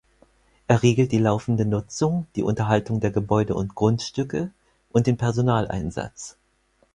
Er 0.67 0.81
regelt 0.81 1.11
die 1.11 1.19
laufende 1.19 1.63
Nutzung, 1.63 2.25
die 2.35 2.41
Unterhaltung 2.41 3.01
der 3.01 3.11
Gebäude 3.11 3.53
und 3.53 3.75
Grundstücke 3.75 4.49
und 4.89 5.05
den 5.05 5.15
Personaleinsatz. 5.15 6.37